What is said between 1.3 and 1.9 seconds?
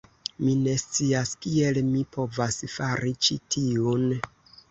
kiel